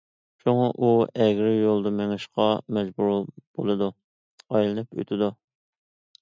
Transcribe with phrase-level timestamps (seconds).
[0.43, 0.87] شۇڭا ئۇ
[1.25, 2.47] ئەگرى يولدا مېڭىشقا
[2.79, 3.11] مەجبۇر
[3.59, 3.91] بولىدۇ،
[4.55, 5.31] ئايلىنىپ ئۆتىدۇ.